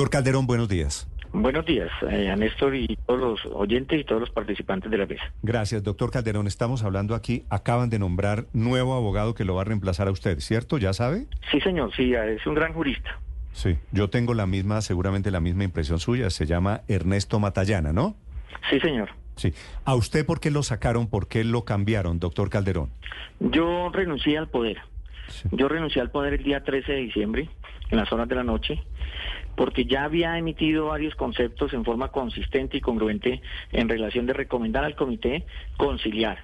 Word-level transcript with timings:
Doctor 0.00 0.12
Calderón, 0.12 0.46
buenos 0.46 0.70
días. 0.70 1.06
Buenos 1.34 1.66
días, 1.66 1.90
eh, 2.10 2.30
a 2.30 2.34
Néstor 2.34 2.74
y 2.74 2.96
todos 3.04 3.20
los 3.20 3.54
oyentes 3.54 4.00
y 4.00 4.04
todos 4.04 4.18
los 4.18 4.30
participantes 4.30 4.90
de 4.90 4.96
la 4.96 5.04
mesa. 5.04 5.30
Gracias, 5.42 5.82
doctor 5.82 6.10
Calderón. 6.10 6.46
Estamos 6.46 6.84
hablando 6.84 7.14
aquí, 7.14 7.44
acaban 7.50 7.90
de 7.90 7.98
nombrar 7.98 8.46
nuevo 8.54 8.94
abogado 8.94 9.34
que 9.34 9.44
lo 9.44 9.56
va 9.56 9.60
a 9.60 9.64
reemplazar 9.66 10.08
a 10.08 10.10
usted, 10.10 10.40
¿cierto? 10.40 10.78
¿Ya 10.78 10.94
sabe? 10.94 11.26
Sí, 11.50 11.60
señor, 11.60 11.94
sí, 11.94 12.14
es 12.14 12.46
un 12.46 12.54
gran 12.54 12.72
jurista. 12.72 13.20
Sí, 13.52 13.76
yo 13.92 14.08
tengo 14.08 14.32
la 14.32 14.46
misma, 14.46 14.80
seguramente 14.80 15.30
la 15.30 15.40
misma 15.40 15.64
impresión 15.64 15.98
suya. 15.98 16.30
Se 16.30 16.46
llama 16.46 16.80
Ernesto 16.88 17.38
Matallana, 17.38 17.92
¿no? 17.92 18.16
Sí, 18.70 18.80
señor. 18.80 19.10
Sí. 19.36 19.52
¿A 19.84 19.94
usted 19.96 20.24
por 20.24 20.40
qué 20.40 20.50
lo 20.50 20.62
sacaron, 20.62 21.08
por 21.08 21.28
qué 21.28 21.44
lo 21.44 21.66
cambiaron, 21.66 22.20
doctor 22.20 22.48
Calderón? 22.48 22.88
Yo 23.38 23.90
renuncié 23.92 24.38
al 24.38 24.48
poder. 24.48 24.78
Yo 25.52 25.68
renuncié 25.68 26.02
al 26.02 26.10
poder 26.10 26.34
el 26.34 26.42
día 26.42 26.62
13 26.62 26.92
de 26.92 26.98
diciembre, 26.98 27.48
en 27.90 27.98
las 27.98 28.12
horas 28.12 28.28
de 28.28 28.34
la 28.34 28.44
noche, 28.44 28.82
porque 29.56 29.84
ya 29.84 30.04
había 30.04 30.38
emitido 30.38 30.86
varios 30.86 31.14
conceptos 31.14 31.72
en 31.72 31.84
forma 31.84 32.08
consistente 32.08 32.76
y 32.76 32.80
congruente 32.80 33.42
en 33.72 33.88
relación 33.88 34.26
de 34.26 34.32
recomendar 34.32 34.84
al 34.84 34.94
comité 34.94 35.46
conciliar. 35.76 36.38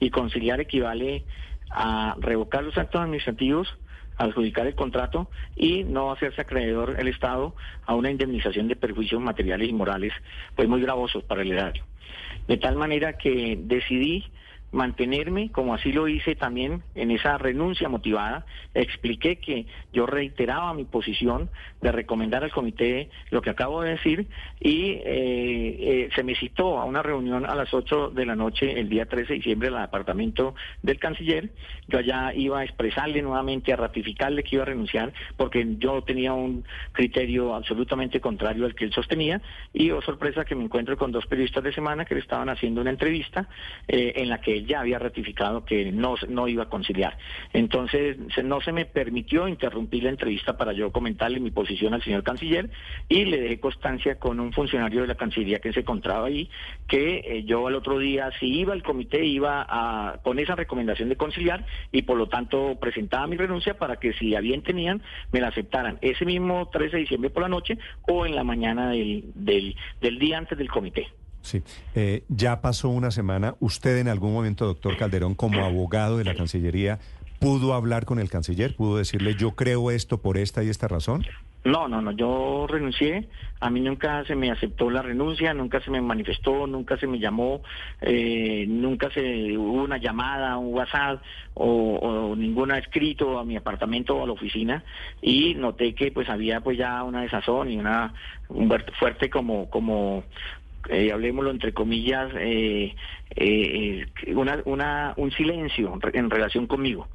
Y 0.00 0.10
conciliar 0.10 0.60
equivale 0.60 1.24
a 1.70 2.16
revocar 2.18 2.62
los 2.62 2.76
actos 2.76 3.00
administrativos, 3.00 3.78
adjudicar 4.16 4.66
el 4.66 4.74
contrato 4.74 5.30
y 5.56 5.84
no 5.84 6.12
hacerse 6.12 6.42
acreedor 6.42 6.96
el 6.98 7.08
Estado 7.08 7.54
a 7.86 7.94
una 7.94 8.10
indemnización 8.10 8.68
de 8.68 8.76
perjuicios 8.76 9.20
materiales 9.20 9.68
y 9.68 9.72
morales, 9.72 10.12
pues 10.54 10.68
muy 10.68 10.82
gravosos 10.82 11.24
para 11.24 11.42
el 11.42 11.52
erario. 11.52 11.84
De 12.46 12.56
tal 12.58 12.76
manera 12.76 13.14
que 13.14 13.58
decidí 13.60 14.26
mantenerme, 14.72 15.50
como 15.52 15.74
así 15.74 15.92
lo 15.92 16.08
hice 16.08 16.34
también 16.34 16.82
en 16.94 17.10
esa 17.10 17.38
renuncia 17.38 17.88
motivada, 17.88 18.46
expliqué 18.74 19.36
que 19.36 19.66
yo 19.92 20.06
reiteraba 20.06 20.74
mi 20.74 20.84
posición 20.84 21.50
de 21.82 21.92
recomendar 21.92 22.42
al 22.42 22.50
comité 22.50 23.10
lo 23.30 23.42
que 23.42 23.50
acabo 23.50 23.82
de 23.82 23.90
decir 23.90 24.26
y 24.60 24.92
eh, 24.92 25.04
eh, 25.04 26.08
se 26.14 26.22
me 26.22 26.34
citó 26.34 26.78
a 26.80 26.84
una 26.84 27.02
reunión 27.02 27.44
a 27.44 27.54
las 27.54 27.72
8 27.72 28.10
de 28.10 28.26
la 28.26 28.34
noche 28.34 28.80
el 28.80 28.88
día 28.88 29.06
13 29.06 29.28
de 29.28 29.34
diciembre 29.36 29.68
en 29.68 29.74
el 29.74 29.80
apartamento 29.80 30.54
del 30.82 30.98
canciller. 30.98 31.50
Yo 31.88 31.98
allá 31.98 32.32
iba 32.34 32.60
a 32.60 32.64
expresarle 32.64 33.20
nuevamente, 33.22 33.72
a 33.72 33.76
ratificarle 33.76 34.42
que 34.42 34.56
iba 34.56 34.62
a 34.62 34.66
renunciar 34.66 35.12
porque 35.36 35.66
yo 35.78 36.02
tenía 36.02 36.32
un 36.32 36.64
criterio 36.92 37.54
absolutamente 37.54 38.20
contrario 38.20 38.64
al 38.64 38.74
que 38.74 38.84
él 38.84 38.92
sostenía 38.92 39.42
y, 39.72 39.90
oh 39.90 40.00
sorpresa, 40.00 40.44
que 40.44 40.54
me 40.54 40.64
encuentro 40.64 40.96
con 40.96 41.12
dos 41.12 41.26
periodistas 41.26 41.62
de 41.62 41.72
semana 41.72 42.04
que 42.04 42.14
le 42.14 42.20
estaban 42.20 42.48
haciendo 42.48 42.80
una 42.80 42.90
entrevista 42.90 43.48
eh, 43.88 44.14
en 44.16 44.28
la 44.28 44.40
que 44.40 44.61
ya 44.64 44.80
había 44.80 44.98
ratificado 44.98 45.64
que 45.64 45.92
no, 45.92 46.14
no 46.28 46.48
iba 46.48 46.64
a 46.64 46.68
conciliar. 46.68 47.16
Entonces, 47.52 48.16
no 48.42 48.60
se 48.60 48.72
me 48.72 48.84
permitió 48.84 49.48
interrumpir 49.48 50.04
la 50.04 50.10
entrevista 50.10 50.56
para 50.56 50.72
yo 50.72 50.92
comentarle 50.92 51.40
mi 51.40 51.50
posición 51.50 51.94
al 51.94 52.02
señor 52.02 52.22
canciller 52.22 52.70
y 53.08 53.24
le 53.24 53.40
dejé 53.40 53.60
constancia 53.60 54.18
con 54.18 54.40
un 54.40 54.52
funcionario 54.52 55.02
de 55.02 55.06
la 55.08 55.14
Cancillería 55.14 55.60
que 55.60 55.72
se 55.72 55.80
encontraba 55.80 56.26
ahí, 56.26 56.50
que 56.88 57.22
eh, 57.24 57.44
yo 57.44 57.66
al 57.66 57.74
otro 57.74 57.98
día, 57.98 58.30
si 58.38 58.46
iba 58.46 58.72
al 58.72 58.82
comité, 58.82 59.24
iba 59.24 59.66
a, 59.68 60.18
con 60.22 60.38
esa 60.38 60.54
recomendación 60.54 61.08
de 61.08 61.16
conciliar 61.16 61.64
y 61.90 62.02
por 62.02 62.16
lo 62.16 62.28
tanto 62.28 62.78
presentaba 62.80 63.26
mi 63.26 63.36
renuncia 63.36 63.74
para 63.74 63.96
que 63.96 64.12
si 64.14 64.34
a 64.34 64.40
bien 64.40 64.62
tenían, 64.62 65.02
me 65.32 65.40
la 65.40 65.48
aceptaran 65.48 65.98
ese 66.00 66.24
mismo 66.24 66.68
13 66.70 66.96
de 66.96 67.02
diciembre 67.02 67.30
por 67.30 67.42
la 67.42 67.48
noche 67.48 67.78
o 68.08 68.26
en 68.26 68.34
la 68.34 68.44
mañana 68.44 68.90
del, 68.90 69.24
del, 69.34 69.76
del 70.00 70.18
día 70.18 70.38
antes 70.38 70.58
del 70.58 70.70
comité. 70.70 71.08
Sí, 71.42 71.62
eh, 71.94 72.24
ya 72.28 72.60
pasó 72.60 72.88
una 72.88 73.10
semana. 73.10 73.54
¿Usted 73.60 73.98
en 73.98 74.08
algún 74.08 74.32
momento, 74.32 74.64
doctor 74.66 74.96
Calderón, 74.96 75.34
como 75.34 75.64
abogado 75.64 76.18
de 76.18 76.24
la 76.24 76.34
Cancillería, 76.34 76.98
pudo 77.42 77.74
hablar 77.74 78.04
con 78.04 78.20
el 78.20 78.30
canciller? 78.30 78.76
¿Pudo 78.76 78.96
decirle 78.96 79.34
yo 79.34 79.52
creo 79.52 79.90
esto 79.90 80.18
por 80.18 80.38
esta 80.38 80.62
y 80.62 80.68
esta 80.68 80.86
razón? 80.88 81.24
No, 81.64 81.86
no, 81.86 82.02
no, 82.02 82.10
yo 82.10 82.66
renuncié, 82.68 83.28
a 83.60 83.70
mí 83.70 83.80
nunca 83.80 84.24
se 84.24 84.34
me 84.34 84.50
aceptó 84.50 84.90
la 84.90 85.00
renuncia, 85.00 85.54
nunca 85.54 85.80
se 85.80 85.92
me 85.92 86.00
manifestó, 86.00 86.66
nunca 86.66 86.96
se 86.96 87.06
me 87.06 87.20
llamó, 87.20 87.62
eh, 88.00 88.64
nunca 88.68 89.10
se 89.10 89.56
hubo 89.56 89.84
una 89.84 89.98
llamada, 89.98 90.58
un 90.58 90.74
WhatsApp 90.74 91.22
o, 91.54 91.64
o 91.94 92.34
ningún 92.34 92.72
escrito 92.72 93.38
a 93.38 93.44
mi 93.44 93.56
apartamento 93.56 94.16
o 94.16 94.24
a 94.24 94.26
la 94.26 94.32
oficina 94.32 94.82
y 95.20 95.54
noté 95.54 95.94
que 95.94 96.10
pues 96.10 96.28
había 96.28 96.60
pues 96.62 96.78
ya 96.78 97.04
una 97.04 97.22
desazón 97.22 97.70
y 97.70 97.78
una 97.78 98.12
un 98.48 98.68
fuerte 98.98 99.30
como 99.30 99.70
como 99.70 100.24
eh, 100.88 101.12
hablemoslo 101.12 101.50
entre 101.50 101.72
comillas, 101.72 102.32
eh, 102.36 102.94
eh, 103.36 104.06
una, 104.28 104.60
una, 104.64 105.14
un 105.16 105.30
silencio 105.32 105.98
en 106.12 106.30
relación 106.30 106.66
conmigo. 106.66 107.08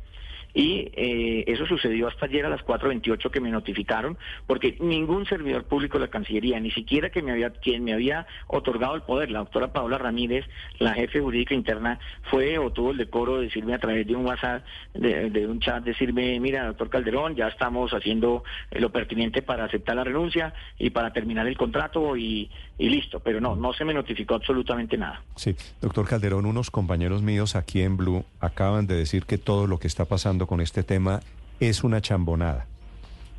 Y 0.57 0.90
eh, 0.95 1.44
eso 1.45 1.68
sucedió 1.68 2.07
hasta 2.07 2.25
ayer 2.25 2.44
a 2.44 2.50
las 2.50 2.62
4.28 2.62 3.29
que 3.29 3.40
me 3.40 3.51
notificaron, 3.51 4.18
porque 4.47 4.75
ningún 4.79 5.28
servidor 5.28 5.66
público 5.66 6.00
de 6.00 6.06
la 6.06 6.09
Cancillería, 6.09 6.59
ni 6.59 6.72
siquiera 6.72 7.12
que 7.12 7.22
me 7.22 7.31
había, 7.31 7.51
quien 7.51 7.84
me 7.84 7.94
había 7.94 8.25
otorgado 8.47 8.95
el 8.95 9.03
poder, 9.03 9.29
la 9.29 9.38
doctora 9.38 9.72
Paola 9.72 10.00
Ramírez, 10.00 10.45
la 10.79 10.95
jefe 10.95 11.22
jurídica 11.22 11.53
interna, 11.53 12.00
fue 12.31 12.57
o 12.57 12.72
tuvo 12.72 12.90
el 12.90 12.97
decoro 12.97 13.38
de 13.38 13.44
decirme 13.44 13.75
a 13.75 13.78
través 13.78 14.07
de 14.07 14.16
un 14.16 14.25
WhatsApp, 14.25 14.66
de, 14.95 15.45
un 15.45 15.59
chat, 15.59 15.84
decirme, 15.84 16.40
mira, 16.40 16.66
doctor 16.66 16.89
Calderón, 16.89 17.35
ya 17.35 17.50
estamos 17.50 17.91
haciendo 17.91 18.44
lo 18.72 18.91
pertinente 18.91 19.44
para 19.44 19.66
aceptar 19.66 19.95
la 19.95 20.06
renuncia 20.06 20.56
y 20.79 20.89
para 20.89 21.13
terminar 21.13 21.45
el 21.45 21.56
contrato 21.56 22.18
y, 22.18 22.50
y 22.79 22.89
listo. 22.89 23.19
Pero 23.19 23.39
no, 23.39 23.56
no 23.56 23.74
se 23.74 23.85
me 23.85 23.94
notificó 23.94 24.34
absolutamente 24.34 24.97
nada. 24.97 25.22
Sí, 25.35 25.56
doctor 25.81 26.07
Calderón, 26.07 26.47
unos 26.47 26.72
compañeros 26.72 27.22
míos 27.22 27.56
aquí 27.56 27.84
en 27.84 27.95
Blue 27.95 28.25
acaban 28.39 28.88
de 28.88 28.95
decir 28.95 29.25
que 29.25 29.38
todo 29.38 29.68
lo 29.68 29.78
que 29.78 29.85
está 29.85 30.06
pasando 30.06 30.46
con 30.47 30.61
este 30.61 30.81
tema 30.81 31.19
es 31.59 31.83
una 31.83 32.01
chambonada. 32.01 32.65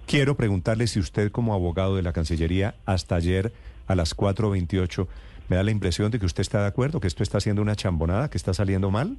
Quiero 0.06 0.36
preguntarle 0.36 0.86
si 0.86 1.00
usted 1.00 1.32
como 1.32 1.54
abogado 1.54 1.96
de 1.96 2.02
la 2.02 2.12
Cancillería 2.12 2.76
hasta 2.86 3.16
ayer 3.16 3.52
a 3.86 3.94
las 3.94 4.16
4.28 4.16 5.06
me 5.48 5.56
da 5.56 5.62
la 5.62 5.70
impresión 5.70 6.10
de 6.10 6.18
que 6.18 6.26
usted 6.26 6.42
está 6.42 6.60
de 6.60 6.68
acuerdo, 6.68 7.00
que 7.00 7.08
esto 7.08 7.22
está 7.22 7.38
haciendo 7.38 7.62
una 7.62 7.74
chambonada, 7.74 8.30
que 8.30 8.36
está 8.36 8.54
saliendo 8.54 8.90
mal. 8.90 9.16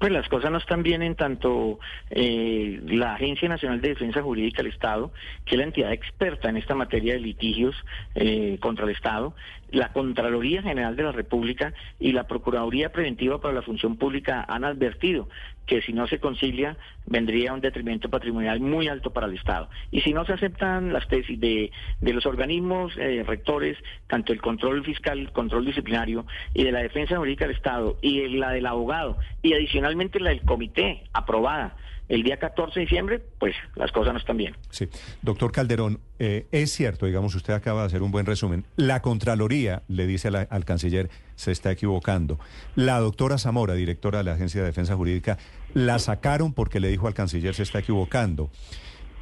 Pues 0.00 0.12
las 0.12 0.26
cosas 0.30 0.50
no 0.50 0.56
están 0.56 0.82
bien 0.82 1.02
en 1.02 1.14
tanto 1.14 1.78
eh, 2.08 2.80
la 2.86 3.16
Agencia 3.16 3.50
Nacional 3.50 3.82
de 3.82 3.90
Defensa 3.90 4.22
Jurídica 4.22 4.62
del 4.62 4.72
Estado, 4.72 5.12
que 5.44 5.56
es 5.56 5.58
la 5.58 5.64
entidad 5.64 5.92
experta 5.92 6.48
en 6.48 6.56
esta 6.56 6.74
materia 6.74 7.12
de 7.12 7.20
litigios 7.20 7.76
eh, 8.14 8.56
contra 8.62 8.86
el 8.86 8.92
Estado, 8.92 9.34
la 9.70 9.92
Contraloría 9.92 10.62
General 10.62 10.96
de 10.96 11.02
la 11.02 11.12
República 11.12 11.74
y 11.98 12.12
la 12.12 12.26
Procuraduría 12.26 12.92
Preventiva 12.92 13.42
para 13.42 13.52
la 13.52 13.60
Función 13.60 13.96
Pública 13.96 14.42
han 14.48 14.64
advertido 14.64 15.28
que 15.70 15.82
si 15.82 15.92
no 15.92 16.08
se 16.08 16.18
concilia 16.18 16.76
vendría 17.06 17.54
un 17.54 17.60
detrimento 17.60 18.10
patrimonial 18.10 18.58
muy 18.58 18.88
alto 18.88 19.12
para 19.12 19.28
el 19.28 19.34
Estado. 19.34 19.70
Y 19.92 20.00
si 20.00 20.12
no 20.12 20.24
se 20.24 20.32
aceptan 20.32 20.92
las 20.92 21.06
tesis 21.06 21.38
de, 21.38 21.70
de 22.00 22.12
los 22.12 22.26
organismos 22.26 22.92
eh, 22.96 23.22
rectores, 23.24 23.78
tanto 24.08 24.32
el 24.32 24.42
control 24.42 24.84
fiscal, 24.84 25.20
el 25.20 25.30
control 25.30 25.64
disciplinario 25.64 26.26
y 26.54 26.64
de 26.64 26.72
la 26.72 26.80
defensa 26.80 27.16
jurídica 27.18 27.46
del 27.46 27.54
Estado 27.54 27.96
y 28.02 28.26
la 28.30 28.50
del 28.50 28.66
abogado 28.66 29.16
y 29.42 29.52
adicionalmente 29.52 30.18
la 30.18 30.30
del 30.30 30.42
comité 30.42 31.04
aprobada, 31.12 31.76
el 32.10 32.24
día 32.24 32.38
14 32.38 32.74
de 32.74 32.80
diciembre, 32.86 33.22
pues 33.38 33.54
las 33.76 33.92
cosas 33.92 34.12
no 34.12 34.18
están 34.18 34.36
bien. 34.36 34.56
Sí. 34.70 34.88
Doctor 35.22 35.52
Calderón, 35.52 36.00
eh, 36.18 36.48
es 36.50 36.72
cierto, 36.72 37.06
digamos, 37.06 37.36
usted 37.36 37.54
acaba 37.54 37.82
de 37.82 37.86
hacer 37.86 38.02
un 38.02 38.10
buen 38.10 38.26
resumen. 38.26 38.64
La 38.74 39.00
Contraloría 39.00 39.84
le 39.86 40.08
dice 40.08 40.28
al 40.28 40.64
canciller, 40.64 41.08
se 41.36 41.52
está 41.52 41.70
equivocando. 41.70 42.40
La 42.74 42.98
doctora 42.98 43.38
Zamora, 43.38 43.74
directora 43.74 44.18
de 44.18 44.24
la 44.24 44.32
Agencia 44.32 44.60
de 44.60 44.66
Defensa 44.66 44.96
Jurídica, 44.96 45.38
la 45.72 46.00
sacaron 46.00 46.52
porque 46.52 46.80
le 46.80 46.88
dijo 46.88 47.06
al 47.06 47.14
canciller, 47.14 47.54
se 47.54 47.62
está 47.62 47.78
equivocando. 47.78 48.50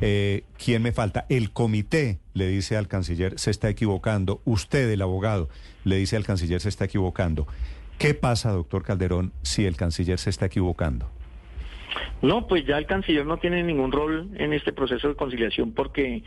Eh, 0.00 0.44
¿Quién 0.56 0.80
me 0.80 0.92
falta? 0.92 1.26
El 1.28 1.50
comité 1.50 2.20
le 2.32 2.48
dice 2.48 2.78
al 2.78 2.88
canciller, 2.88 3.38
se 3.38 3.50
está 3.50 3.68
equivocando. 3.68 4.40
Usted, 4.46 4.88
el 4.88 5.02
abogado, 5.02 5.50
le 5.84 5.96
dice 5.96 6.16
al 6.16 6.24
canciller, 6.24 6.62
se 6.62 6.70
está 6.70 6.86
equivocando. 6.86 7.46
¿Qué 7.98 8.14
pasa, 8.14 8.50
doctor 8.50 8.82
Calderón, 8.82 9.34
si 9.42 9.66
el 9.66 9.76
canciller 9.76 10.18
se 10.18 10.30
está 10.30 10.46
equivocando? 10.46 11.10
No, 12.20 12.46
pues 12.46 12.66
ya 12.66 12.78
el 12.78 12.86
canciller 12.86 13.24
no 13.24 13.38
tiene 13.38 13.62
ningún 13.62 13.92
rol 13.92 14.30
en 14.36 14.52
este 14.52 14.72
proceso 14.72 15.08
de 15.08 15.14
conciliación 15.14 15.72
porque 15.72 16.22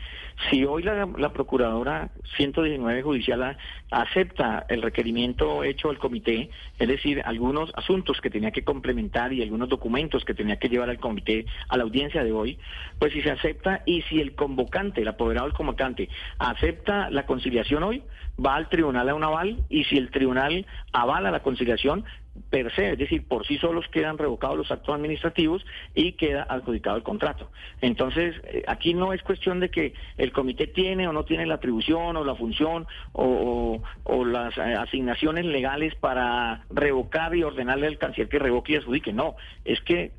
si 0.48 0.64
hoy 0.64 0.82
la, 0.82 1.32
procuradora 1.32 2.10
119 2.36 3.02
judicial 3.02 3.56
acepta 3.90 4.64
el 4.68 4.82
requerimiento 4.82 5.64
hecho 5.64 5.90
al 5.90 5.98
comité, 5.98 6.50
es 6.78 6.88
decir, 6.88 7.22
algunos 7.24 7.70
asuntos 7.74 8.20
que 8.20 8.30
tenía 8.30 8.50
que 8.50 8.64
complementar 8.64 9.32
y 9.32 9.42
algunos 9.42 9.68
documentos 9.68 10.24
que 10.24 10.34
tenía 10.34 10.56
que 10.56 10.68
llevar 10.68 10.88
al 10.88 10.98
comité 10.98 11.46
a 11.68 11.76
la 11.76 11.84
audiencia 11.84 12.24
de 12.24 12.32
hoy, 12.32 12.58
pues 12.98 13.12
si 13.12 13.20
se 13.20 13.30
acepta 13.30 13.82
y 13.84 14.02
si 14.02 14.20
el 14.20 14.34
convocante, 14.34 15.02
el 15.02 15.08
apoderado 15.08 15.46
del 15.46 15.56
convocante, 15.56 16.08
acepta 16.38 17.10
la 17.10 17.26
conciliación 17.26 17.82
hoy, 17.82 18.02
va 18.44 18.56
al 18.56 18.68
tribunal 18.68 19.08
a 19.08 19.14
un 19.14 19.24
aval 19.24 19.64
y 19.68 19.84
si 19.84 19.96
el 19.98 20.10
tribunal 20.10 20.66
avala 20.92 21.30
la 21.30 21.42
conciliación, 21.42 22.04
per 22.50 22.72
se, 22.74 22.92
es 22.92 22.98
decir, 22.98 23.26
por 23.26 23.46
sí 23.46 23.58
solos 23.58 23.86
quedan 23.90 24.18
revocados 24.18 24.56
los 24.56 24.70
actos 24.70 24.94
administrativos 24.94 25.64
y 25.94 26.12
queda 26.12 26.46
adjudicado 26.48 26.96
el 26.96 27.02
contrato. 27.02 27.50
Entonces, 27.80 28.34
eh, 28.44 28.62
aquí 28.66 28.94
no 28.94 29.12
es 29.12 29.22
cuestión 29.22 29.60
de 29.60 29.70
que 29.70 29.94
el 30.16 30.32
comité 30.32 30.66
tiene 30.66 31.06
o 31.08 31.12
no 31.12 31.24
tiene 31.24 31.46
la 31.46 31.54
atribución 31.54 32.16
o 32.16 32.24
la 32.24 32.34
función 32.34 32.86
o, 33.12 33.82
las 34.24 34.56
eh, 34.56 34.74
asignaciones 34.74 35.44
legales 35.44 35.94
para 35.94 36.64
revocar 36.70 37.34
y 37.34 37.42
ordenarle 37.42 37.86
al 37.86 37.98
canciller 37.98 38.28
que 38.28 38.38
revoque 38.38 38.72
y 38.72 38.76
adjudique. 38.76 39.12
No, 39.12 39.36
es 39.64 39.80
que 39.82 40.12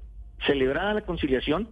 celebrada 0.45 0.93
la 0.93 1.01
conciliación, 1.01 1.69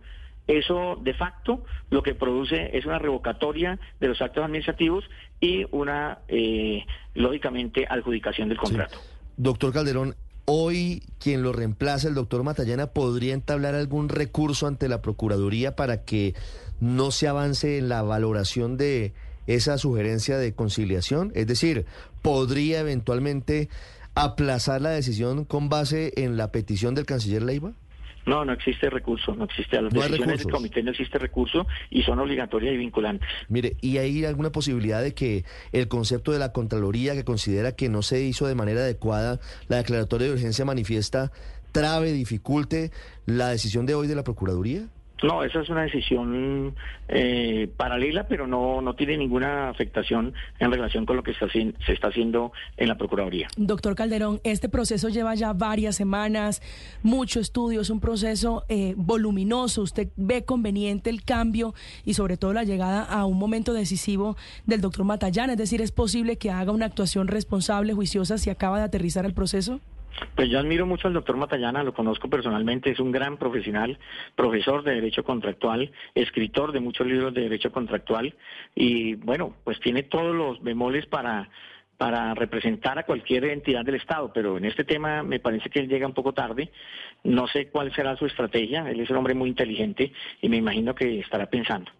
Eso, 0.47 0.97
de 0.99 1.13
facto, 1.13 1.63
lo 1.91 2.01
que 2.01 2.15
produce 2.15 2.75
es 2.75 2.85
una 2.85 2.97
revocatoria 2.97 3.79
de 3.99 4.07
los 4.07 4.21
actos 4.21 4.43
administrativos 4.43 5.05
y 5.39 5.65
una, 5.69 6.17
eh, 6.27 6.83
lógicamente, 7.13 7.85
adjudicación 7.87 8.49
del 8.49 8.57
contrato. 8.57 8.97
Doctor 9.37 9.71
Calderón, 9.71 10.15
hoy 10.45 11.03
quien 11.19 11.43
lo 11.43 11.53
reemplaza, 11.53 12.07
el 12.07 12.15
doctor 12.15 12.43
Matallana, 12.43 12.87
podría 12.87 13.33
entablar 13.33 13.75
algún 13.75 14.09
recurso 14.09 14.67
ante 14.67 14.87
la 14.87 15.01
Procuraduría 15.01 15.75
para 15.75 16.03
que 16.03 16.35
no 16.79 17.11
se 17.11 17.27
avance 17.27 17.77
en 17.77 17.89
la 17.89 18.01
valoración 18.01 18.77
de 18.77 19.13
esa 19.47 19.77
sugerencia 19.77 20.37
de 20.37 20.53
conciliación? 20.53 21.31
Es 21.35 21.47
decir, 21.47 21.85
¿podría 22.21 22.79
eventualmente 22.79 23.69
aplazar 24.15 24.81
la 24.81 24.89
decisión 24.89 25.45
con 25.45 25.69
base 25.69 26.13
en 26.17 26.37
la 26.37 26.51
petición 26.51 26.95
del 26.95 27.05
canciller 27.05 27.43
Leiva? 27.43 27.73
No, 28.25 28.45
no 28.45 28.53
existe 28.53 28.89
recurso, 28.89 29.35
no 29.35 29.45
existe. 29.45 29.77
A 29.77 29.81
las 29.81 29.93
decisiones 29.93 30.39
del 30.39 30.51
comité 30.51 30.83
no 30.83 30.91
existe 30.91 31.17
recurso 31.17 31.67
y 31.89 32.03
son 32.03 32.19
obligatorias 32.19 32.73
y 32.73 32.77
vinculantes. 32.77 33.27
Mire, 33.49 33.77
¿y 33.81 33.97
hay 33.97 34.25
alguna 34.25 34.51
posibilidad 34.51 35.01
de 35.01 35.13
que 35.13 35.43
el 35.71 35.87
concepto 35.87 36.31
de 36.31 36.39
la 36.39 36.51
Contraloría, 36.51 37.13
que 37.13 37.23
considera 37.23 37.73
que 37.73 37.89
no 37.89 38.01
se 38.01 38.21
hizo 38.21 38.47
de 38.47 38.55
manera 38.55 38.81
adecuada 38.81 39.39
la 39.67 39.77
declaratoria 39.77 40.27
de 40.27 40.33
urgencia 40.33 40.65
manifiesta, 40.65 41.31
trabe, 41.71 42.11
dificulte 42.11 42.91
la 43.25 43.49
decisión 43.49 43.85
de 43.85 43.95
hoy 43.95 44.07
de 44.07 44.15
la 44.15 44.23
Procuraduría? 44.23 44.87
No, 45.23 45.43
esa 45.43 45.61
es 45.61 45.69
una 45.69 45.83
decisión 45.83 46.75
eh, 47.07 47.69
paralela, 47.77 48.27
pero 48.27 48.47
no, 48.47 48.81
no 48.81 48.95
tiene 48.95 49.17
ninguna 49.17 49.69
afectación 49.69 50.33
en 50.59 50.71
relación 50.71 51.05
con 51.05 51.15
lo 51.15 51.23
que 51.23 51.31
está, 51.31 51.47
se 51.49 51.93
está 51.93 52.07
haciendo 52.07 52.51
en 52.77 52.87
la 52.87 52.97
Procuraduría. 52.97 53.47
Doctor 53.57 53.95
Calderón, 53.95 54.39
este 54.43 54.69
proceso 54.69 55.09
lleva 55.09 55.35
ya 55.35 55.53
varias 55.53 55.95
semanas, 55.95 56.61
mucho 57.03 57.39
estudio, 57.39 57.81
es 57.81 57.89
un 57.89 57.99
proceso 57.99 58.63
eh, 58.69 58.93
voluminoso. 58.97 59.81
¿Usted 59.81 60.09
ve 60.15 60.43
conveniente 60.43 61.09
el 61.09 61.23
cambio 61.23 61.73
y 62.05 62.15
sobre 62.15 62.37
todo 62.37 62.53
la 62.53 62.63
llegada 62.63 63.03
a 63.03 63.25
un 63.25 63.37
momento 63.37 63.73
decisivo 63.73 64.37
del 64.65 64.81
doctor 64.81 65.05
Matallán? 65.05 65.49
Es 65.49 65.57
decir, 65.57 65.81
¿es 65.81 65.91
posible 65.91 66.37
que 66.37 66.51
haga 66.51 66.71
una 66.71 66.87
actuación 66.87 67.27
responsable, 67.27 67.93
juiciosa, 67.93 68.37
si 68.37 68.49
acaba 68.49 68.79
de 68.79 68.85
aterrizar 68.85 69.25
el 69.25 69.33
proceso? 69.33 69.79
Pues 70.35 70.49
yo 70.49 70.59
admiro 70.59 70.85
mucho 70.85 71.07
al 71.07 71.13
doctor 71.13 71.37
Matallana, 71.37 71.83
lo 71.83 71.93
conozco 71.93 72.29
personalmente, 72.29 72.91
es 72.91 72.99
un 72.99 73.11
gran 73.11 73.37
profesional, 73.37 73.97
profesor 74.35 74.83
de 74.83 74.95
Derecho 74.95 75.23
Contractual, 75.23 75.91
escritor 76.15 76.71
de 76.71 76.79
muchos 76.79 77.07
libros 77.07 77.33
de 77.33 77.41
Derecho 77.41 77.71
Contractual 77.71 78.35
y 78.75 79.15
bueno, 79.15 79.55
pues 79.63 79.79
tiene 79.79 80.03
todos 80.03 80.35
los 80.35 80.61
bemoles 80.61 81.05
para 81.05 81.49
para 82.01 82.33
representar 82.33 82.97
a 82.97 83.03
cualquier 83.03 83.45
entidad 83.45 83.85
del 83.85 83.93
Estado, 83.93 84.31
pero 84.33 84.57
en 84.57 84.65
este 84.65 84.83
tema 84.83 85.21
me 85.21 85.39
parece 85.39 85.69
que 85.69 85.77
él 85.77 85.87
llega 85.87 86.07
un 86.07 86.15
poco 86.15 86.33
tarde. 86.33 86.71
No 87.23 87.45
sé 87.45 87.67
cuál 87.67 87.93
será 87.93 88.17
su 88.17 88.25
estrategia, 88.25 88.89
él 88.89 89.01
es 89.01 89.09
un 89.11 89.17
hombre 89.17 89.35
muy 89.35 89.49
inteligente 89.49 90.11
y 90.41 90.49
me 90.49 90.57
imagino 90.57 90.95
que 90.95 91.19
estará 91.19 91.45
pensando. 91.45 91.91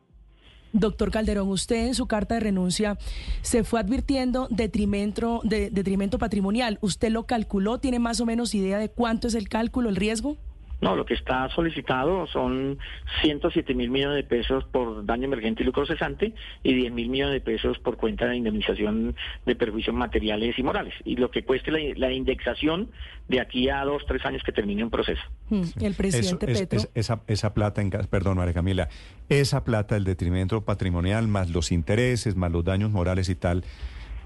Doctor 0.73 1.11
Calderón, 1.11 1.49
usted 1.49 1.87
en 1.87 1.95
su 1.95 2.07
carta 2.07 2.35
de 2.35 2.41
renuncia 2.41 2.97
se 3.41 3.63
fue 3.63 3.79
advirtiendo 3.79 4.47
detrimento, 4.49 5.41
de, 5.43 5.69
detrimento 5.69 6.17
patrimonial. 6.17 6.77
¿Usted 6.81 7.09
lo 7.09 7.25
calculó? 7.25 7.79
¿Tiene 7.79 7.99
más 7.99 8.21
o 8.21 8.25
menos 8.25 8.55
idea 8.55 8.77
de 8.77 8.89
cuánto 8.89 9.27
es 9.27 9.35
el 9.35 9.49
cálculo, 9.49 9.89
el 9.89 9.95
riesgo? 9.95 10.37
No, 10.81 10.95
lo 10.95 11.05
que 11.05 11.13
está 11.13 11.47
solicitado 11.49 12.25
son 12.25 12.79
107 13.21 13.75
mil 13.75 13.91
millones 13.91 14.15
de 14.15 14.23
pesos 14.23 14.65
por 14.65 15.05
daño 15.05 15.25
emergente 15.25 15.61
y 15.61 15.65
lucro 15.67 15.85
cesante 15.85 16.33
y 16.63 16.73
10 16.73 16.91
mil 16.91 17.09
millones 17.09 17.33
de 17.33 17.41
pesos 17.41 17.77
por 17.77 17.97
cuenta 17.97 18.25
de 18.25 18.35
indemnización 18.37 19.15
de 19.45 19.55
perjuicios 19.55 19.95
materiales 19.95 20.57
y 20.57 20.63
morales. 20.63 20.95
Y 21.05 21.17
lo 21.17 21.29
que 21.29 21.43
cueste 21.43 21.71
la, 21.71 22.11
indexación 22.11 22.89
de 23.27 23.39
aquí 23.39 23.69
a 23.69 23.85
dos, 23.85 24.03
tres 24.07 24.25
años 24.25 24.41
que 24.43 24.51
termine 24.51 24.83
un 24.83 24.89
proceso. 24.89 25.21
Hmm, 25.49 25.61
el 25.81 25.93
presidente 25.93 26.47
Petro. 26.47 26.81
esa, 26.95 27.21
esa 27.27 27.53
plata, 27.53 27.81
en, 27.81 27.91
perdón, 27.91 28.37
María 28.37 28.53
Camila, 28.53 28.89
esa 29.29 29.63
plata, 29.63 29.95
el 29.95 30.03
detrimento 30.03 30.65
patrimonial, 30.65 31.27
más 31.27 31.51
los 31.51 31.71
intereses, 31.71 32.35
más 32.35 32.51
los 32.51 32.65
daños 32.65 32.89
morales 32.89 33.29
y 33.29 33.35
tal, 33.35 33.63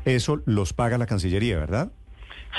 eso 0.05 0.41
los 0.45 0.71
paga 0.71 0.97
la 0.97 1.05
Cancillería, 1.05 1.59
¿verdad? 1.59 1.91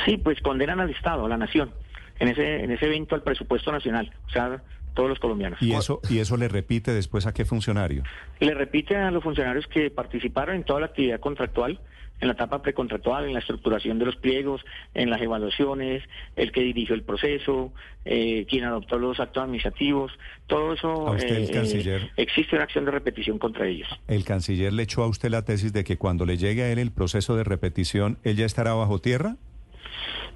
Sí, 0.05 0.19
pues 0.19 0.41
condenan 0.43 0.81
al 0.81 0.91
Estado, 0.91 1.25
a 1.25 1.29
la 1.31 1.39
nación 1.39 1.71
en 2.19 2.29
ese, 2.29 2.65
en 2.65 2.71
ese 2.71 2.87
evento 2.87 3.15
al 3.15 3.23
presupuesto 3.23 3.73
nacional, 3.73 4.13
o 4.27 4.31
sea, 4.31 4.63
todos 4.95 5.09
los 5.09 5.19
colombianos. 5.21 5.61
¿Y 5.63 5.73
eso, 5.73 6.01
¿Y 6.09 6.19
eso 6.19 6.37
le 6.37 6.49
repite 6.49 6.93
después 6.93 7.27
a 7.27 7.35
qué 7.35 7.45
funcionario? 7.45 8.03
Le 8.41 8.55
repite 8.55 8.97
a 8.97 9.11
los 9.11 9.23
funcionarios 9.23 9.67
que 9.69 9.91
participaron 9.91 10.57
en 10.57 10.65
toda 10.65 10.81
la 10.81 10.87
actividad 10.87 11.21
contractual, 11.21 11.79
en 12.19 12.29
la 12.29 12.35
etapa 12.35 12.63
precontractual, 12.63 13.27
en 13.27 13.35
la 13.35 13.41
estructuración 13.41 13.99
de 13.99 14.07
los 14.07 14.17
pliegos, 14.17 14.65
en 14.95 15.11
las 15.11 15.21
evaluaciones, 15.21 16.03
el 16.35 16.51
que 16.51 16.63
dirigió 16.63 16.95
el 16.95 17.03
proceso, 17.03 17.73
eh, 18.07 18.47
quien 18.49 18.65
adoptó 18.65 18.99
los 18.99 19.21
actos 19.21 19.43
administrativos, 19.43 20.13
todo 20.47 20.73
eso. 20.73 21.15
Eh, 21.19 21.51
canciller, 21.53 22.11
existe 22.17 22.57
una 22.57 22.65
acción 22.65 22.87
de 22.87 22.91
repetición 22.91 23.39
contra 23.39 23.67
ellos. 23.67 23.89
¿El 24.09 24.25
canciller 24.25 24.73
le 24.73 24.85
echó 24.85 25.03
a 25.03 25.09
usted 25.09 25.29
la 25.29 25.45
tesis 25.45 25.75
de 25.75 25.85
que 25.85 25.99
cuando 25.99 26.25
le 26.25 26.39
llegue 26.39 26.63
a 26.63 26.73
él 26.73 26.79
el 26.79 26.91
proceso 26.91 27.37
de 27.37 27.45
repetición, 27.45 28.19
él 28.25 28.37
ya 28.37 28.47
estará 28.47 28.73
bajo 28.73 28.99
tierra? 28.99 29.37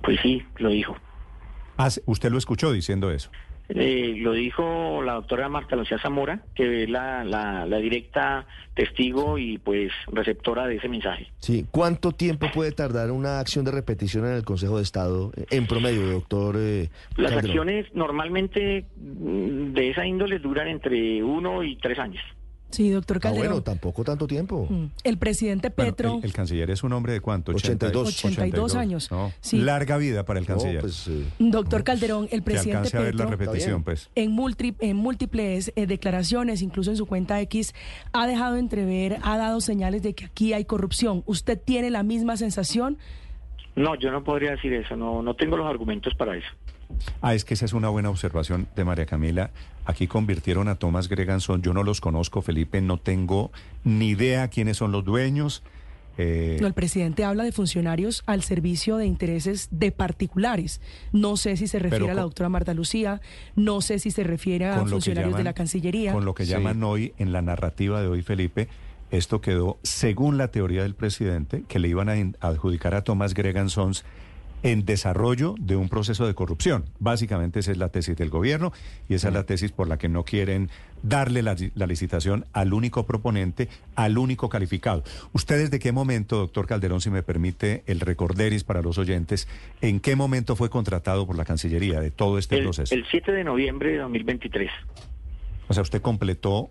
Pues 0.03 0.21
sí, 0.21 0.43
lo 0.59 0.69
dijo. 0.69 0.97
Ah, 1.81 1.89
¿Usted 2.05 2.31
lo 2.31 2.37
escuchó 2.37 2.73
diciendo 2.73 3.11
eso? 3.11 3.31
Eh, 3.71 4.17
lo 4.19 4.33
dijo 4.33 5.01
la 5.03 5.15
doctora 5.15 5.49
Marta 5.49 5.77
Lucía 5.77 5.99
Zamora, 5.99 6.43
que 6.55 6.83
es 6.83 6.91
la, 6.91 7.25
la, 7.25 7.79
directa 7.79 8.45
testigo 8.75 9.39
y 9.39 9.59
pues 9.59 9.93
receptora 10.09 10.67
de 10.67 10.77
ese 10.77 10.89
mensaje. 10.89 11.29
Sí, 11.39 11.65
¿cuánto 11.71 12.13
tiempo 12.13 12.49
puede 12.53 12.73
tardar 12.73 13.13
una 13.13 13.39
acción 13.39 13.65
de 13.65 13.71
repetición 13.71 14.27
en 14.27 14.33
el 14.33 14.45
Consejo 14.45 14.77
de 14.77 14.83
Estado 14.83 15.33
eh, 15.37 15.47
en 15.51 15.67
promedio, 15.67 16.07
doctor? 16.07 16.57
Eh, 16.59 16.91
Las 17.17 17.33
acciones 17.33 17.87
normalmente 17.95 18.85
mm, 18.97 19.73
de 19.73 19.91
esa 19.91 20.05
índole 20.05 20.39
duran 20.39 20.69
entre 20.69 21.23
uno 21.23 21.63
y 21.63 21.77
tres 21.77 21.99
años. 21.99 22.23
Sí, 22.71 22.91
doctor 22.91 23.19
ah, 23.19 23.21
Calderón. 23.21 23.49
bueno, 23.49 23.63
tampoco 23.63 24.05
tanto 24.05 24.27
tiempo. 24.27 24.67
Mm. 24.69 24.87
El 25.05 25.19
presidente 25.19 25.71
Petro... 25.71 26.21
el, 26.23 26.33
canciller 26.33 26.71
es 26.71 26.83
un 26.83 26.93
hombre 26.93 27.13
de 27.13 27.21
cuánto? 27.21 27.53
82. 27.53 28.09
82, 28.09 28.75
años. 28.75 29.11
Larga 29.53 29.97
vida 29.97 30.25
para 30.25 30.39
el 30.39 30.47
canciller. 30.47 30.81
Pues, 30.81 31.11
doctor 31.39 31.85
Calderón, 31.85 32.29
el 32.31 32.43
presidente 32.43 32.85
Petro... 32.85 33.01
A 33.01 33.05
ver 33.05 33.15
la 33.15 33.27
repetición, 33.27 33.83
pues. 33.83 34.11
En, 34.15 34.37
en 34.81 34.97
múltiples 34.97 35.73
eh, 35.75 35.87
declaraciones, 35.87 36.63
incluso 36.63 36.91
en 36.91 36.97
su 36.97 37.07
cuenta 37.07 37.41
X, 37.41 37.75
ha 38.13 38.27
dejado 38.27 38.57
entrever, 38.57 39.19
ha 39.23 39.37
dado 39.37 39.61
señales 39.61 40.03
de 40.03 40.15
que 40.15 40.25
aquí 40.25 40.53
hay 40.53 40.65
corrupción. 40.65 41.23
¿Usted 41.27 41.59
tiene 41.59 41.91
la 41.91 42.03
misma 42.03 42.37
sensación? 42.37 42.99
No, 43.81 43.95
yo 43.95 44.11
no 44.11 44.23
podría 44.23 44.53
decir 44.53 44.73
eso. 44.75 44.95
No, 44.95 45.23
no 45.23 45.35
tengo 45.35 45.57
los 45.57 45.67
argumentos 45.67 46.15
para 46.15 46.37
eso. 46.37 46.49
Ah, 47.23 47.35
es 47.35 47.45
que 47.45 47.55
esa 47.55 47.65
es 47.65 47.73
una 47.73 47.89
buena 47.89 48.11
observación 48.11 48.69
de 48.77 48.85
María 48.85 49.07
Camila. 49.07 49.51
Aquí 49.87 50.07
convirtieron 50.07 50.69
a 50.69 50.75
Thomas 50.75 51.09
Greganson. 51.09 51.63
Yo 51.63 51.73
no 51.73 51.83
los 51.83 52.01
conozco, 52.01 52.43
Felipe, 52.43 52.81
no 52.81 52.99
tengo 52.99 53.51
ni 53.83 54.09
idea 54.09 54.49
quiénes 54.49 54.77
son 54.77 54.93
los 54.93 55.05
dueños. 55.05 55.63
Eh, 56.19 56.59
no, 56.61 56.67
el 56.67 56.75
presidente 56.75 57.25
habla 57.25 57.45
de 57.45 57.53
funcionarios 57.53 58.23
al 58.27 58.43
servicio 58.43 58.99
de 58.99 59.07
intereses 59.07 59.69
de 59.71 59.93
particulares. 59.93 60.83
No 61.13 61.39
sé 61.39 61.57
si 61.57 61.67
se 61.67 61.79
refiere 61.79 62.11
a 62.11 62.15
la 62.15 62.23
doctora 62.23 62.51
Marta 62.51 62.75
Lucía, 62.75 63.23
no 63.57 63.81
sé 63.81 63.99
si 63.99 64.11
se 64.11 64.25
refiere 64.25 64.67
a 64.67 64.85
funcionarios 64.85 65.37
de 65.39 65.45
la 65.45 65.55
Cancillería. 65.55 66.13
Con 66.13 66.27
lo 66.27 66.35
que 66.35 66.45
llaman 66.45 66.83
hoy, 66.83 67.15
en 67.17 67.33
la 67.33 67.41
narrativa 67.41 68.03
de 68.03 68.09
hoy, 68.09 68.21
Felipe, 68.21 68.69
esto 69.11 69.41
quedó, 69.41 69.79
según 69.83 70.39
la 70.39 70.49
teoría 70.49 70.83
del 70.83 70.95
presidente, 70.95 71.65
que 71.69 71.79
le 71.79 71.89
iban 71.89 72.09
a 72.09 72.49
adjudicar 72.49 72.95
a 72.95 73.03
Thomas 73.03 73.35
Gregansons 73.35 74.05
en 74.63 74.85
desarrollo 74.85 75.55
de 75.59 75.77
un 75.77 75.89
proceso 75.89 76.27
de 76.27 76.35
corrupción. 76.35 76.85
Básicamente 76.99 77.61
esa 77.61 77.73
es 77.73 77.79
la 77.79 77.89
tesis 77.89 78.17
del 78.17 78.31
gobierno 78.31 78.73
y 79.09 79.15
esa 79.15 79.29
es 79.29 79.35
la 79.35 79.45
tesis 79.45 79.73
por 79.73 79.89
la 79.89 79.97
que 79.97 80.09
no 80.09 80.25
quieren 80.25 80.71
darle 81.03 81.43
la, 81.43 81.55
licitación 81.87 82.45
al 82.53 82.75
único 82.75 83.07
proponente, 83.07 83.69
al 83.95 84.19
único 84.19 84.49
calificado. 84.49 85.03
¿Ustedes 85.33 85.71
de 85.71 85.79
qué 85.79 85.93
momento, 85.93 86.37
doctor 86.37 86.67
Calderón, 86.67 87.01
si 87.01 87.11
me 87.11 87.23
permite 87.23 87.83
el 87.87 88.01
recorderis 88.01 88.65
para 88.65 88.83
los 88.83 88.99
oyentes, 88.99 89.49
en 89.81 90.01
qué 90.01 90.15
momento 90.15 90.57
fue 90.57 90.69
contratado 90.69 91.27
por 91.27 91.37
la 91.37 91.45
Cancillería 91.45 92.01
de 92.01 92.11
todo 92.11 92.39
este 92.39 92.61
proceso? 92.61 92.95
El 92.95 93.07
7 93.11 93.33
de 93.33 93.45
noviembre 93.45 93.93
de 93.93 93.99
2023. 93.99 94.71
O 95.69 95.75
sea, 95.75 95.83
usted 95.83 96.03
completó 96.03 96.71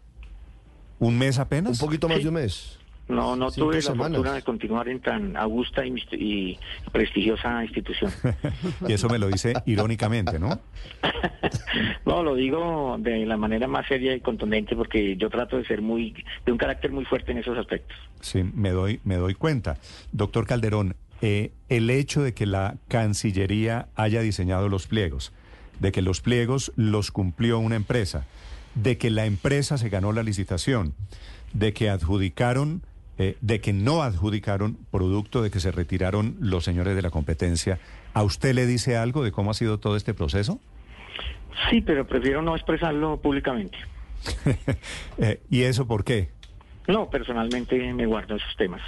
un 1.00 1.18
mes 1.18 1.40
apenas. 1.40 1.80
Un 1.80 1.88
poquito 1.88 2.08
más 2.08 2.22
de 2.22 2.28
un 2.28 2.36
mes. 2.36 2.80
No, 3.10 3.36
no 3.36 3.50
tuve 3.50 3.82
la 3.82 3.96
fortuna 3.96 4.34
de 4.34 4.44
continuar 4.44 4.88
en 4.88 5.00
tan 5.00 5.36
augusta 5.36 5.84
y, 5.84 6.60
prestigiosa 6.92 7.64
institución. 7.64 8.12
y 8.88 8.94
eso 8.94 9.10
me 9.10 9.18
lo 9.18 9.28
dice 9.28 9.54
irónicamente, 9.66 10.38
¿no? 10.38 10.60
no, 12.06 12.22
lo 12.22 12.36
digo 12.36 12.98
de 13.00 13.26
la 13.26 13.36
manera 13.36 13.68
más 13.68 13.88
seria 13.88 14.14
y 14.14 14.22
contundente 14.22 14.76
porque 14.76 15.18
yo 15.18 15.32
trato 15.32 15.58
de 15.58 15.66
ser 15.66 15.82
muy, 15.82 16.24
de 16.46 16.52
un 16.52 16.60
carácter 16.60 16.92
muy 16.92 17.04
fuerte 17.04 17.32
en 17.32 17.40
esos 17.40 17.58
aspectos. 17.58 17.98
Sí, 18.22 18.44
me 18.44 18.70
doy, 18.70 19.00
me 19.04 19.16
doy 19.16 19.34
cuenta. 19.34 19.78
Doctor 20.12 20.46
Calderón, 20.46 20.96
eh, 21.24 21.52
el 21.68 21.90
hecho 21.90 22.22
de 22.22 22.36
que 22.36 22.46
la 22.46 22.76
Cancillería 22.90 23.88
haya 23.96 24.22
diseñado 24.22 24.70
los 24.70 24.86
pliegos, 24.86 25.34
de 25.80 25.92
que 25.92 26.04
los 26.04 26.22
pliegos 26.22 26.72
los 26.76 27.10
cumplió 27.10 27.58
una 27.58 27.76
empresa, 27.76 28.28
de 28.82 28.98
que 28.98 29.10
la 29.10 29.26
empresa 29.26 29.78
se 29.78 29.90
ganó 29.90 30.12
la 30.12 30.24
licitación, 30.24 30.94
de 31.54 31.74
que 31.74 31.90
adjudicaron 31.90 32.84
eh, 33.22 33.36
de 33.42 33.60
que 33.60 33.74
no 33.74 34.02
adjudicaron 34.02 34.78
producto 34.92 35.42
de 35.42 35.52
que 35.52 35.60
se 35.60 35.74
retiraron 35.74 36.38
los 36.40 36.64
señores 36.64 36.96
de 36.96 37.02
la 37.02 37.10
competencia. 37.10 37.78
¿A 38.14 38.24
usted 38.24 38.54
le 38.54 38.66
dice 38.66 38.96
algo 38.96 39.26
de 39.26 39.34
cómo 39.34 39.52
ha 39.52 39.54
sido 39.54 39.78
todo 39.78 39.98
este 39.98 40.14
proceso? 40.14 40.62
Sí, 41.70 41.82
pero 41.82 42.08
prefiero 42.08 42.42
no 42.42 42.56
expresarlo 42.56 43.18
públicamente. 43.18 43.78
Eh, 45.18 45.42
¿Y 45.50 45.64
eso 45.64 45.86
por 45.86 46.06
qué? 46.06 46.30
No, 46.88 47.10
personalmente 47.10 47.94
me 47.94 48.06
guardo 48.06 48.38
esos 48.38 48.56
temas. 48.56 48.82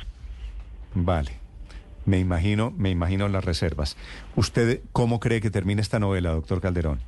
Vale. 0.93 1.31
Me 2.05 2.19
imagino, 2.19 2.71
me 2.71 2.89
imagino 2.89 3.27
las 3.27 3.43
reservas. 3.43 3.97
¿Usted 4.37 4.79
cómo 4.93 5.19
cree 5.19 5.41
que 5.41 5.51
termine 5.51 5.81
esta 5.81 5.99
novela, 5.99 6.31
doctor 6.31 6.61
Calderón? 6.61 7.01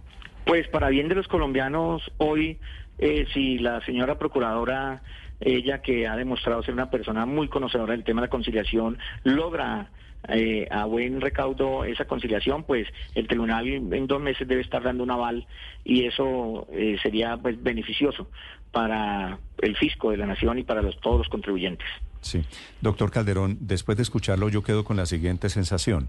Pues 0.45 0.67
para 0.67 0.89
bien 0.89 1.07
de 1.07 1.15
los 1.15 1.27
colombianos, 1.27 2.01
hoy, 2.17 2.59
eh, 2.99 3.25
si 3.33 3.59
la 3.59 3.83
señora 3.85 4.17
procuradora, 4.17 5.01
ella 5.39 5.81
que 5.81 6.07
ha 6.07 6.15
demostrado 6.15 6.63
ser 6.63 6.73
una 6.73 6.89
persona 6.89 7.25
muy 7.25 7.47
conocedora 7.47 7.93
del 7.93 8.03
tema 8.03 8.21
de 8.21 8.27
la 8.27 8.31
conciliación, 8.31 8.97
logra 9.23 9.89
eh, 10.29 10.67
a 10.71 10.85
buen 10.85 11.19
recaudo 11.19 11.83
esa 11.83 12.05
conciliación, 12.05 12.63
pues 12.63 12.87
el 13.13 13.27
tribunal 13.27 13.67
en 13.67 14.07
dos 14.07 14.21
meses 14.21 14.47
debe 14.47 14.61
estar 14.61 14.81
dando 14.81 15.03
un 15.03 15.11
aval 15.11 15.47
y 15.83 16.05
eso 16.05 16.67
eh, 16.71 16.97
sería 17.01 17.35
pues 17.37 17.61
beneficioso 17.61 18.29
para 18.71 19.37
el 19.61 19.75
fisco 19.75 20.11
de 20.11 20.17
la 20.17 20.25
nación 20.25 20.59
y 20.59 20.63
para 20.63 20.81
los, 20.81 20.99
todos 21.01 21.19
los 21.19 21.29
contribuyentes. 21.29 21.87
Sí. 22.21 22.41
Doctor 22.79 23.11
Calderón, 23.11 23.57
después 23.59 23.97
de 23.97 24.03
escucharlo 24.03 24.47
yo 24.47 24.63
quedo 24.63 24.85
con 24.85 24.95
la 24.95 25.05
siguiente 25.05 25.49
sensación. 25.49 26.07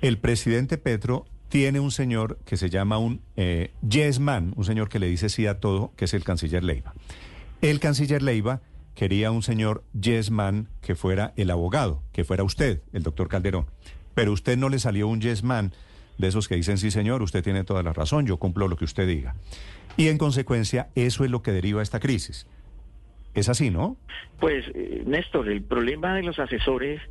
El 0.00 0.16
presidente 0.16 0.78
Petro 0.78 1.26
tiene 1.52 1.80
un 1.80 1.90
señor 1.90 2.38
que 2.46 2.56
se 2.56 2.70
llama 2.70 2.96
un 2.96 3.20
eh, 3.36 3.72
yes 3.86 4.20
man, 4.20 4.54
un 4.56 4.64
señor 4.64 4.88
que 4.88 4.98
le 4.98 5.06
dice 5.06 5.28
sí 5.28 5.46
a 5.46 5.60
todo, 5.60 5.92
que 5.98 6.06
es 6.06 6.14
el 6.14 6.24
canciller 6.24 6.64
Leiva. 6.64 6.94
El 7.60 7.78
canciller 7.78 8.22
Leiva 8.22 8.62
quería 8.94 9.30
un 9.30 9.42
señor 9.42 9.84
yes 9.92 10.30
man 10.30 10.68
que 10.80 10.94
fuera 10.94 11.34
el 11.36 11.50
abogado, 11.50 12.02
que 12.14 12.24
fuera 12.24 12.42
usted, 12.42 12.80
el 12.94 13.02
doctor 13.02 13.28
Calderón. 13.28 13.66
Pero 14.14 14.32
usted 14.32 14.56
no 14.56 14.70
le 14.70 14.78
salió 14.78 15.08
un 15.08 15.20
yes 15.20 15.42
man 15.42 15.74
de 16.16 16.28
esos 16.28 16.48
que 16.48 16.54
dicen 16.54 16.78
sí 16.78 16.90
señor, 16.90 17.20
usted 17.20 17.44
tiene 17.44 17.64
toda 17.64 17.82
la 17.82 17.92
razón, 17.92 18.26
yo 18.26 18.38
cumplo 18.38 18.66
lo 18.66 18.78
que 18.78 18.86
usted 18.86 19.06
diga. 19.06 19.34
Y 19.98 20.08
en 20.08 20.16
consecuencia, 20.16 20.88
eso 20.94 21.22
es 21.22 21.30
lo 21.30 21.42
que 21.42 21.52
deriva 21.52 21.82
esta 21.82 22.00
crisis. 22.00 22.46
Es 23.34 23.50
así, 23.50 23.68
¿no? 23.68 23.98
Pues, 24.40 24.64
eh, 24.74 25.02
Néstor, 25.04 25.50
el 25.50 25.62
problema 25.62 26.14
de 26.14 26.22
los 26.22 26.38
asesores 26.38 27.02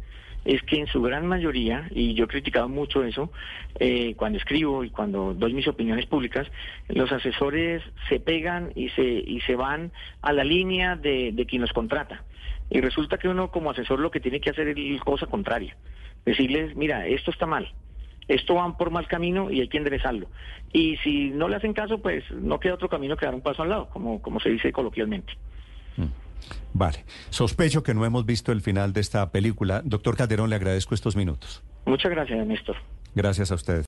es 0.45 0.61
que 0.63 0.79
en 0.79 0.87
su 0.87 1.01
gran 1.01 1.27
mayoría, 1.27 1.87
y 1.91 2.13
yo 2.13 2.25
he 2.25 2.27
criticado 2.27 2.67
mucho 2.67 3.03
eso 3.03 3.31
eh, 3.79 4.15
cuando 4.15 4.39
escribo 4.39 4.83
y 4.83 4.89
cuando 4.89 5.33
doy 5.33 5.53
mis 5.53 5.67
opiniones 5.67 6.05
públicas, 6.07 6.47
los 6.87 7.11
asesores 7.11 7.83
se 8.09 8.19
pegan 8.19 8.71
y 8.75 8.89
se, 8.89 9.03
y 9.03 9.41
se 9.41 9.55
van 9.55 9.91
a 10.21 10.33
la 10.33 10.43
línea 10.43 10.95
de, 10.95 11.31
de 11.31 11.45
quien 11.45 11.61
los 11.61 11.73
contrata. 11.73 12.23
Y 12.69 12.81
resulta 12.81 13.17
que 13.17 13.27
uno 13.27 13.51
como 13.51 13.69
asesor 13.69 13.99
lo 13.99 14.11
que 14.11 14.19
tiene 14.19 14.39
que 14.39 14.49
hacer 14.49 14.67
es 14.69 15.01
cosa 15.01 15.27
contraria. 15.27 15.75
Decirles, 16.25 16.75
mira, 16.75 17.05
esto 17.05 17.31
está 17.31 17.45
mal, 17.45 17.71
esto 18.27 18.55
va 18.55 18.77
por 18.77 18.91
mal 18.91 19.07
camino 19.07 19.51
y 19.51 19.61
hay 19.61 19.67
que 19.67 19.77
enderezarlo. 19.77 20.27
Y 20.71 20.97
si 20.97 21.29
no 21.31 21.47
le 21.47 21.57
hacen 21.57 21.73
caso, 21.73 22.01
pues 22.01 22.23
no 22.31 22.59
queda 22.59 22.75
otro 22.75 22.89
camino 22.89 23.17
que 23.17 23.25
dar 23.25 23.35
un 23.35 23.41
paso 23.41 23.63
al 23.63 23.69
lado, 23.69 23.89
como, 23.89 24.21
como 24.21 24.39
se 24.39 24.49
dice 24.49 24.71
coloquialmente. 24.71 25.33
Vale. 26.73 27.05
Sospecho 27.29 27.83
que 27.83 27.93
no 27.93 28.05
hemos 28.05 28.25
visto 28.25 28.51
el 28.51 28.61
final 28.61 28.93
de 28.93 29.01
esta 29.01 29.31
película. 29.31 29.81
Doctor 29.83 30.15
Calderón, 30.17 30.49
le 30.49 30.55
agradezco 30.55 30.95
estos 30.95 31.15
minutos. 31.15 31.63
Muchas 31.85 32.11
gracias, 32.11 32.45
Néstor. 32.45 32.75
Gracias 33.15 33.51
a 33.51 33.55
usted. 33.55 33.79